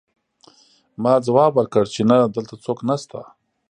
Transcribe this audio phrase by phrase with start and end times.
[1.03, 3.19] ما ځواب ورکړ چې نه دلته څوک نشته